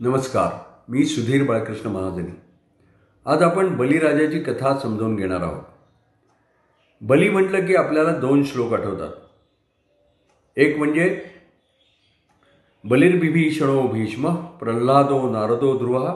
[0.00, 0.48] नमस्कार
[0.88, 2.30] मी सुधीर बाळकृष्ण महाजनी.
[3.26, 5.62] आज आपण बलिराजाची कथा समजावून घेणार आहोत.
[7.00, 9.10] बली म्हटलं की आपल्याला दोन श्लोक आठवतात.
[10.56, 11.24] एक म्हणजे
[12.84, 16.08] बलिर्बिभीषणो भीष्म प्रल्हादो नारदो ध्रुव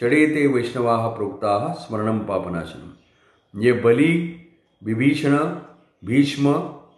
[0.00, 4.40] षडेते वैष्णवा प्रोक्ता स्मरणं पापनाशनम म्हणजे बली
[4.82, 5.36] बिभीषण
[6.02, 6.52] भीष्म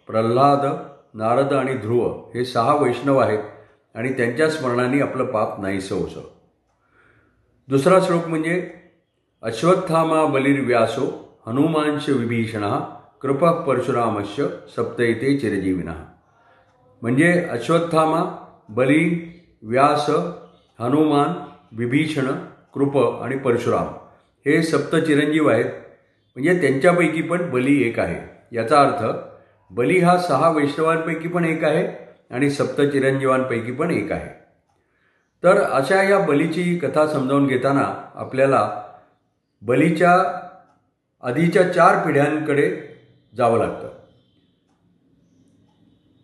[0.06, 0.66] प्रल्हाद
[1.14, 3.55] नारद आणि ध्रुव हे सहा वैष्णव आहेत.
[3.96, 6.28] आणि त्यांच्या स्मरणाने आपलं पाप नाहीसं होतं
[7.68, 8.70] दुसरा श्लोक म्हणजे
[9.42, 11.06] अश्वत्थामा बलिर्व्यासो
[11.46, 12.64] हनुमानश विभीषण
[13.22, 14.46] कृप परशुरामश्य
[14.76, 15.94] सप्तयते चिरजीविना.
[17.02, 18.22] म्हणजे अश्वत्थामा
[18.68, 19.32] बली
[19.62, 20.10] व्यास
[20.80, 21.32] हनुमान
[21.72, 22.26] विभीषण
[22.74, 23.86] कृप आणि परशुराम
[24.46, 25.64] हे सप्त चिरंजीव आहेत.
[26.36, 28.18] म्हणजे त्यांच्यापैकी पण बली एक आहे.
[28.56, 29.04] याचा अर्थ
[29.70, 32.05] बली हा सहा वैष्णवांपैकी पण एक आहे.
[32.30, 34.46] आणि सप्त चिरंजीवांपैकी पण एक आहे.
[35.42, 38.82] तर अशा या बलीची कथा समजावून घेताना आपल्याला
[39.62, 40.40] बलीच्या
[41.22, 42.82] आधीच्या चार पिढ्यांकडे
[43.36, 43.88] जावं लागतं.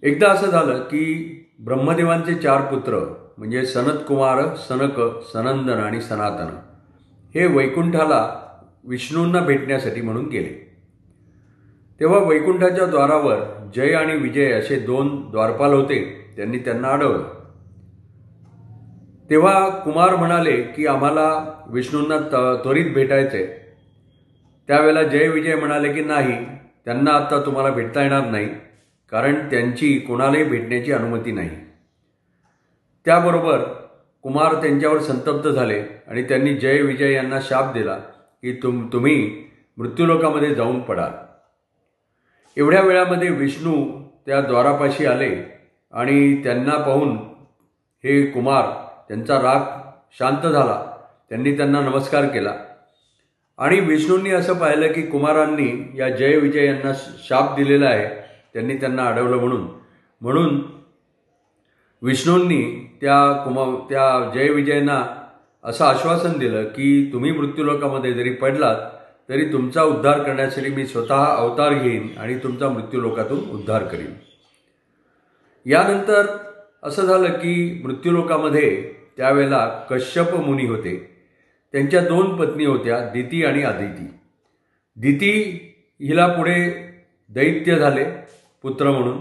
[0.03, 5.01] एकदा असं झालं की ब्रह्मदेवांचे चार पुत्र म्हणजे सनतकुमार सनक
[5.33, 6.59] सनंदन आणि सनातन
[7.35, 8.39] हे वैकुंठाला
[8.85, 10.77] विष्णूंना भेटण्यासाठी म्हणून गेले.
[12.01, 15.99] तेव्हा वैकुंठाच्या द्वारावर जय आणि विजय असे दोन द्वारपाल होते
[16.37, 17.29] त्यांनी त्यांना अडवलं.
[19.31, 21.29] तेव्हा कुमार म्हणाले की आम्हाला
[21.71, 23.47] विष्णूंना त त्वरित भेटायचे
[24.69, 26.45] त्यावेळेला जय विजय म्हणाले की नाही
[26.85, 28.49] त्यांना आत्ता तुम्हाला भेटता येणार नाही
[29.13, 31.51] कारण त्यांची कोणालाही भेटण्याची अनुमती नाही.
[33.05, 33.59] त्याबरोबर
[34.23, 37.97] कुमार त्यांच्यावर संतप्त झाले आणि त्यांनी जय विजय यांना शाप दिला
[38.43, 39.45] की तुम तुम्ही
[39.77, 41.11] मृत्यूलोकामध्ये जाऊन पडाल.
[42.57, 45.61] एवढ्या वेळामध्ये विष्णू त्या द्वारापाशी आले
[45.93, 47.17] आणि त्यांना पाहून
[48.05, 48.65] हे कुमार
[49.09, 50.97] त्यांचा राग शांत झाला.
[51.29, 52.55] त्यांनी त्यांना नमस्कार केला.
[53.59, 56.93] आणि विष्णूंनी असं पाहिलं की कुमारांनी या जय विजय यांना
[57.29, 58.07] शाप दिलेला आहे.
[58.55, 59.69] त्यांनी त्यांना अडवलं म्हणून.
[60.21, 60.63] म्हणून
[62.03, 65.27] विष्णूंनी त्या कुमा त्या जय विजयना
[65.65, 68.77] असं आश्वासन दिलं की तुम्ही मृत्यूलोकामध्ये जरी पडलात
[69.29, 74.13] तरी तुमचा उद्धार करण्यासाठी मी स्वतः अवतार घेईन आणि तुमचा मृत्यूलोकातून उद्धार करीन.
[75.67, 76.27] यानंतर
[76.83, 81.25] असं झालं की मृत्यूलोकामध्ये त्यावेळेला कश्यप मुनी होते.
[81.73, 84.07] त्यांच्या दोन पत्नी होत्या दिती आणि आदिती.
[84.97, 85.33] दिती
[86.01, 86.89] हिला पुढे
[87.31, 88.05] दैत्य झाले
[88.63, 89.19] पुत्र म्हणून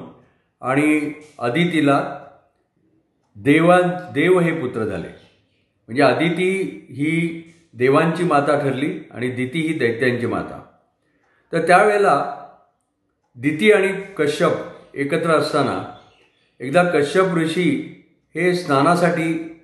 [0.61, 2.17] आणि अदितीला
[3.35, 3.81] देवां
[4.13, 5.07] देव हे पुत्र झाले.
[5.07, 6.51] म्हणजे अदिती
[6.89, 10.65] ही देवांची माता ठरली आणि दिती ही दैत्यांची माता.
[11.53, 12.35] तर त्यावेळेला
[13.35, 14.51] दिती आणि कश्यप
[14.93, 15.97] एकत्र असताना
[16.59, 17.97] एकदा कश्यप ऋषी
[18.35, 19.59] हे स्नानासाठी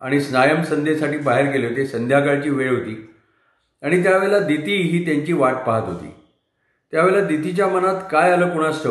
[0.00, 1.86] आणि स्नायम संध्येसाठी बाहेर गेले होते.
[1.86, 3.10] संध्याकाळची वेळ होती.
[3.82, 6.14] आणि त्यावेळेला दिती ही त्यांची वाट पाहत होती.
[6.92, 8.86] त्यावेळेला दितीच्या मनात काय आलं कुणास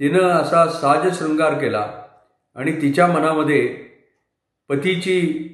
[0.00, 1.92] तिनं असा साजशृंगार केला
[2.54, 3.66] आणि तिच्या मनामध्ये
[4.68, 5.50] पतीची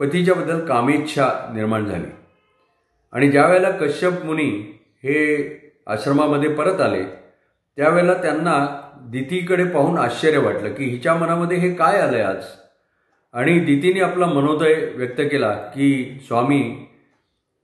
[0.00, 2.06] पतीच्याबद्दल कामेच्छा निर्माण झाली.
[3.12, 4.48] आणि ज्यावेळेला कश्यप मुनी
[5.04, 5.16] हे
[5.86, 7.02] आश्रमामध्ये परत आले
[7.76, 8.56] त्यावेळेला त्यांना
[9.02, 12.44] दितीकडे पाहून आश्चर्य वाटलं की हिच्या मनामध्ये हे काय आलं आहे आज?
[13.32, 16.86] आणि दितीने आपला मनोदय व्यक्त केला की स्वामी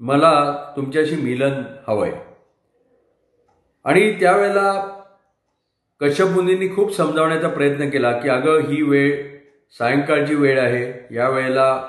[0.01, 0.33] मला
[0.77, 2.13] तुमच्याशी मिलन हवं आहे
[3.85, 4.73] आणि त्यावेळेला
[6.01, 9.23] कश्यप मुनींनी खूप समजावण्याचा प्रयत्न केला की अगं ही वेळ
[9.79, 11.15] सायंकाळची वेळ आहे.
[11.15, 11.89] या वेळेला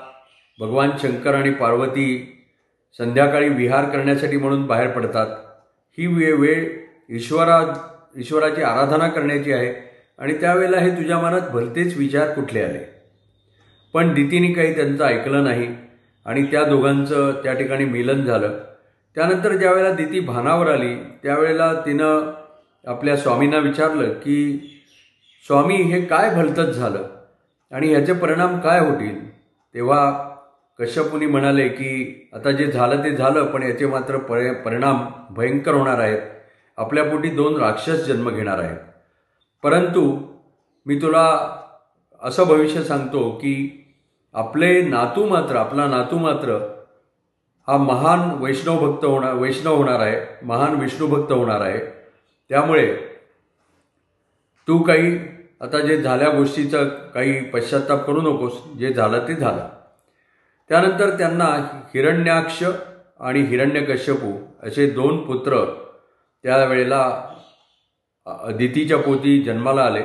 [0.60, 2.34] भगवान शंकर आणि पार्वती
[2.98, 5.26] संध्याकाळी विहार करण्यासाठी म्हणून बाहेर पडतात.
[5.98, 6.68] ही वे वेळ
[7.10, 7.74] ईश्वरा
[8.16, 9.74] ईश्वराची आराधना करण्याची आहे
[10.18, 12.78] आणि त्यावेळेला हे तुझ्या मनात भलतेच विचार कुठले आले?
[13.94, 15.68] पण दितीने काही त्यांचं ऐकलं नाही
[16.26, 18.58] आणि त्या दोघांचं त्या ठिकाणी मिलन झालं.
[19.14, 22.34] त्यानंतर ज्यावेळेला दिती भानावर आली त्यावेळेला तिनं
[22.86, 24.58] आपल्या स्वामींना विचारलं की
[25.46, 27.08] स्वामी हे काय भलतंच झालं?
[27.70, 29.30] आणि ह्याचे परिणाम काय होतील?
[29.74, 30.27] तेव्हा
[30.80, 35.98] कश्यपुनी म्हणाले की आता जे झालं ते झालं पण याचे मात्र परि परिणाम भयंकर होणार
[35.98, 36.18] आहेत.
[36.76, 38.76] आपल्या पोटी दोन राक्षस जन्म घेणार आहेत.
[39.62, 40.32] परंतु
[40.86, 41.56] मी तुला
[42.22, 43.84] असं भविष्य सांगतो की
[44.34, 46.74] आपले नातू मात्र आपला नातू मात्र
[47.68, 51.78] हा महान वैष्णव भक्त होणार वैष्णव होणार आहे महान विष्णू भक्त होणार आहे.
[52.48, 52.96] त्यामुळे
[54.68, 55.18] तू काही
[55.60, 59.68] आता जे झाल्या गोष्टीचं काही पश्चाताप करू नकोस जे झालं ते झालं.
[60.68, 61.44] त्यानंतर त्यांना
[61.94, 62.62] हिरण्याक्ष
[63.20, 64.32] आणि हिरण्यकश्यपू
[64.62, 65.64] असे दोन पुत्र
[66.42, 67.02] त्यावेळेला
[68.58, 70.02] दितीच्या पोती जन्माला आले.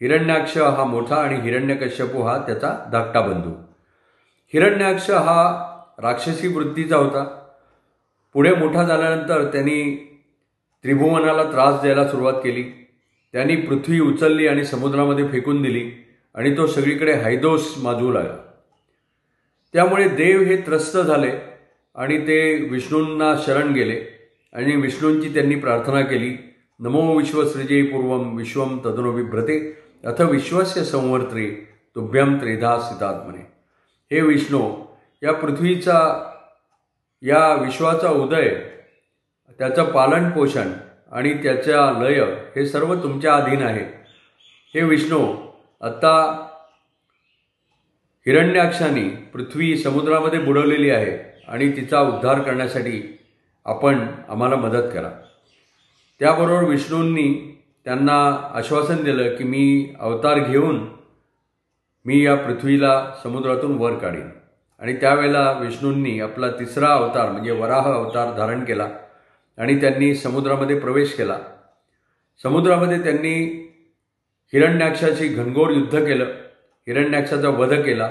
[0.00, 3.50] हिरण्याक्ष हा मोठा आणि हिरण्यकश्यपू हा त्याचा धाकटा बंधू.
[4.52, 5.40] हिरण्याक्ष हा
[6.02, 7.24] राक्षसी वृत्तीचा होता.
[8.32, 9.80] पुढे मोठा झाल्यानंतर त्यांनी
[10.82, 12.62] त्रिभुवनाला त्रास द्यायला सुरुवात केली.
[13.32, 15.90] त्यांनी पृथ्वी उचलली आणि समुद्रामध्ये फेकून दिली
[16.34, 18.49] आणि तो सगळीकडे हैदोस माजू लागला.
[19.72, 21.32] त्यामुळे देव हे त्रस्त झाले
[21.94, 24.00] आणि ते विष्णूंना शरण गेले.
[24.52, 26.36] आणि विष्णूंची त्यांनी प्रार्थना केली
[26.80, 31.50] नमो विश्वसृजे पूर्वम विश्वम तदनुबिभ्रते अथ विश्वस्य संवर्त्रे
[31.94, 33.46] तुभ्यम त्रेधा सितात्मने.
[34.10, 34.84] हे विष्णू
[35.22, 35.98] या पृथ्वीचा
[37.22, 38.48] या विश्वाचा उदय
[39.58, 40.72] त्याचं पालन पोषण
[41.12, 42.20] आणि त्याचा लय
[42.56, 43.84] हे सर्व तुमच्या अधीन आहे.
[44.74, 45.34] हे विष्णू
[45.80, 46.46] आत्ता
[48.26, 53.18] हिरण्याक्षाने पृथ्वी समुद्रामध्ये बुडवलेली आहे आणि तिचा उद्धार करण्यासाठी
[53.64, 55.10] आपण आम्हाला मदत करा.
[56.20, 60.88] त्याबरोबर विष्णूंनी त्यांना आश्वासन दिलं की मी अवतार घेऊन
[62.04, 64.28] मी या पृथ्वीला समुद्रातून वर काढीन.
[64.80, 68.88] आणि त्यावेळेला विष्णूंनी आपला तिसरा अवतार म्हणजे वराह अवतार धारण केला
[69.58, 71.38] आणि त्यांनी समुद्रामध्ये प्रवेश केला.
[72.42, 73.66] समुद्रामध्ये त्यांनी
[74.52, 76.24] हिरण्याक्षाशी घनघोर युद्ध केलं.
[76.86, 78.10] हिरण्याक्षाचा वध केला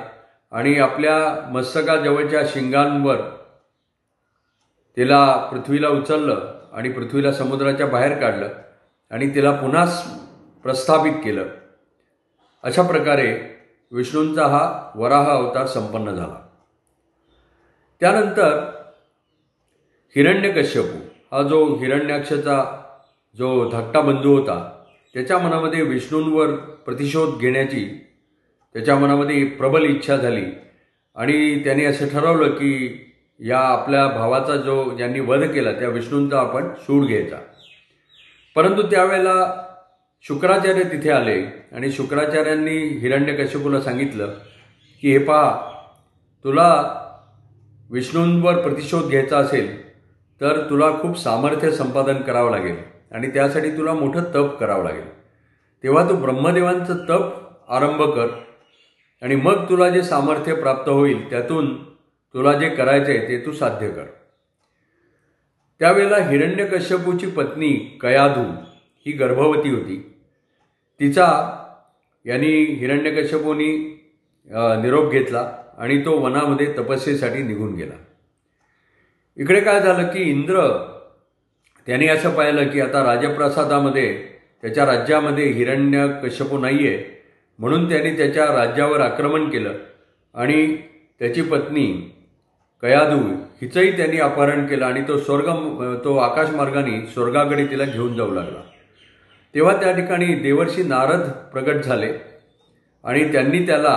[0.52, 3.18] आणि आपल्या मस्तकाजवळच्या शिंगांवर
[4.98, 8.50] तिला पृथ्वीला उचललं आणि पृथ्वीला समुद्राच्या बाहेर काढलं
[9.12, 9.86] आणि तिला पुन्हा
[10.64, 11.46] प्रस्थापित केलं.
[12.64, 13.56] अशा प्रकारे
[13.92, 16.48] विष्णूंचा हा वराह अवतार संपन्न झाला.
[18.00, 18.58] त्यानंतर
[20.16, 20.98] हिरण्यकश्यपू
[21.32, 22.64] हा जो हिरण्याक्षचा
[23.38, 24.84] जो धाकटा बंधू होता
[25.14, 26.56] त्याच्या मनामध्ये विष्णूंवर
[26.86, 28.06] प्रतिशोध घेण्याची
[28.74, 30.46] त्याच्या मनामध्ये प्रबल इच्छा झाली.
[31.16, 33.06] आणि त्याने असं ठरवलं की
[33.40, 37.38] या आपल्या भावाचा जो ज्यांनी वध केला त्या विष्णूंचा आपण सूड घ्यायचा.
[38.56, 39.66] परंतु त्यावेळेला
[40.22, 44.34] शुक्राचार्य तिथे आले आणि शुक्राचार्यांनी हिरण्यकश्यपूला सांगितलं
[45.02, 45.62] की हे पहा
[46.44, 46.96] तुला
[47.92, 49.90] विष्णूंवर प्रतिशोध घ्यायचा असेल
[50.42, 52.76] तर तुला खूप सामर्थ्य संपादन करावं लागेल
[53.12, 55.20] आणि त्यासाठी तुला मोठं तप करावं लागेल.
[55.84, 57.34] तेव्हा तू ब्रह्मदेवांचं तप
[57.70, 58.28] आरंभ कर
[59.22, 61.76] आणि मग तुला जे सामर्थ्य प्राप्त होईल त्यातून
[62.36, 64.06] तुला जे करायचे आहे ते तू साध्य कर.
[65.82, 68.44] त्यावेळेला हिरण्यकश्यपूची पत्नी कयाधू
[69.06, 69.98] ही गर्भवती होती.
[71.00, 71.28] तिचा
[72.26, 73.72] यांनी हिरण्यकश्यपूनी
[74.82, 77.94] निरोप घेतला आणि तो वनामध्ये तपस्येसाठी निघून गेला.
[79.38, 80.68] इकडे काय झालं की इंद्र
[81.88, 84.12] त्याने असं पाहिलं की आता राजप्रसादामध्ये
[84.62, 86.98] त्याच्या राज्यामध्ये हिरण्य कश्यपू नाही आहे
[87.60, 89.74] म्हणून त्यांनी त्याच्या राज्यावर आक्रमण केलं.
[90.36, 90.76] आणि
[91.20, 91.86] त्याची पत्नी
[92.84, 93.18] कयादू
[93.62, 95.48] हिचंही त्यांनी अपहरण केलं आणि तो स्वर्ग
[96.04, 98.62] तो आकाशमार्गाने स्वर्गाकडे तिला घेऊन जाऊ लागला.
[99.56, 102.12] तेव्हा त्या ठिकाणी देवर्षी नारद प्रगट झाले
[103.04, 103.96] आणि त्यांनी त्याला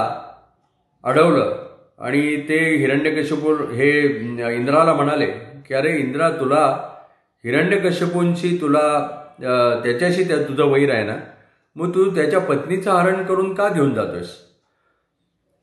[1.05, 1.59] अडवलं.
[1.99, 3.91] आणि ते हिरण्यकश्यपूर हे
[4.55, 5.27] इंद्राला म्हणाले
[5.67, 6.65] की अरे इंद्रा तुला
[7.45, 8.81] हिरण्यकश्यपूंशी तुला
[9.85, 11.17] त्याच्याशी त्या तुझं वैर आहे ना?
[11.77, 14.37] मग तू त्याच्या पत्नीचं हरण करून का घेऊन जातोस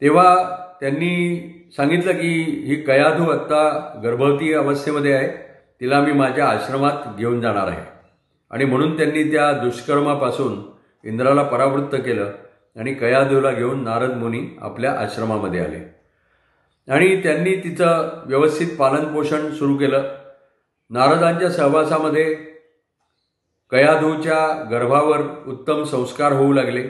[0.01, 0.35] तेव्हा
[0.79, 5.27] त्यांनी सांगितलं की ही कयाधू आत्ता गर्भवती अवस्थेमध्ये आहे.
[5.81, 7.85] तिला मी माझ्या आश्रमात घेऊन जाणार आहे.
[8.51, 10.61] आणि म्हणून त्यांनी त्या दुष्कर्मापासून
[11.03, 12.31] इंद्राला परावृत्त केलं
[12.79, 15.95] आणि कयाधूला घेऊन नारद मुनी आपल्या आश्रमामध्ये आले.
[16.91, 20.03] आणि त्यांनी तिचं व्यवस्थित पालनपोषण सुरू केलं.
[20.89, 22.48] नारदांच्या सहवासामध्ये
[23.71, 26.87] कयाधूच्या गर्भावर उत्तम संस्कार होऊ लागले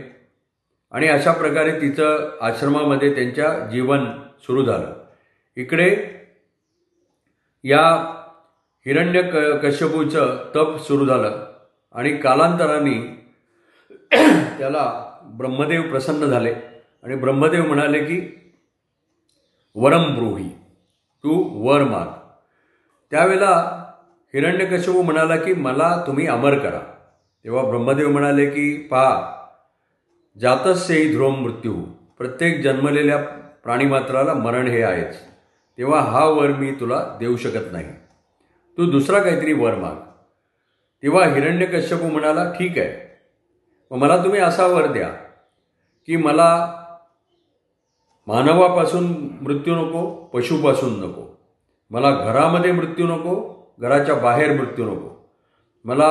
[0.91, 4.05] आणि अशा प्रकारे तिचं आश्रमामध्ये त्यांच्या जीवन
[4.39, 4.93] सुरू झालं.
[5.57, 5.89] इकडे
[7.63, 7.81] या
[8.85, 11.45] हिरण्य क कश्यपूचं तप सुरू झालं
[11.95, 12.97] आणि कालांतराने
[14.57, 14.85] त्याला
[15.37, 16.53] ब्रह्मदेव प्रसन्न झाले
[17.03, 18.19] आणि ब्रह्मदेव म्हणाले की
[19.75, 20.49] वरम ब्रूही
[21.23, 21.33] तू
[21.67, 22.07] वर माग.
[23.11, 23.83] त्यावेळेला
[24.33, 26.79] हिरण्यकश्यपू म्हणाला की मला तुम्ही अमर करा.
[27.43, 29.35] तेव्हा ब्रह्मदेव म्हणाले की पहा
[30.39, 31.73] जातस्यही ध्रुव मृत्यू.
[32.17, 33.17] प्रत्येक जन्मलेल्या
[33.63, 35.15] प्राणीमात्राला मरण हे आहेच.
[35.77, 37.85] तेव्हा हा वर मी तुला देऊ शकत नाही.
[38.77, 39.95] तू दुसरा काहीतरी वर माग.
[41.03, 43.17] तेव्हा हिरण्यकश्यपू म्हणाला ठीक आहे.
[43.91, 45.07] मग मला तुम्ही असा वर द्या
[46.05, 46.73] की मला
[48.27, 49.05] मानवापासून
[49.41, 51.39] मृत्यू नको पशुपासून नको.
[51.89, 55.09] मला घरामध्ये मृत्यू नको घराच्या बाहेर मृत्यू नको.
[55.85, 56.09] मला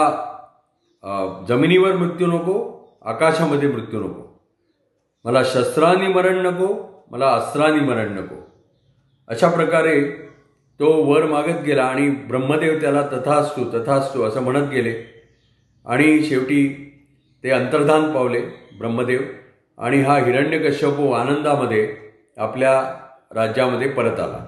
[1.49, 2.55] जमिनीवर मृत्यू नको
[3.05, 4.23] आकाशामध्ये मृत्यू नको.
[5.25, 6.67] मला शस्त्रांनी मरण नको
[7.11, 8.37] मला अस्त्रांनी मरण नको.
[9.29, 10.01] अशा प्रकारे
[10.81, 14.95] तो वर मागत गेला आणि ब्रह्मदेव त्याला तथास्तू तथास्तू असं म्हणत गेले.
[15.87, 16.85] आणि शेवटी
[17.45, 18.41] ते अंतर्धान पावले
[18.79, 19.21] ब्रह्मदेव
[19.79, 21.97] आणि हा हिरण्यकश्यपू आनंदामध्ये
[22.37, 22.73] आपल्या
[23.35, 24.45] राज्यामध्ये परत आला.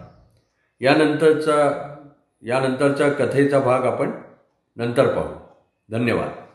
[0.81, 1.57] यानंतरचा
[2.43, 4.11] यानंतरचा कथेचा भाग आपण
[4.77, 5.35] नंतर पाहू.
[5.91, 6.50] धन्यवाद.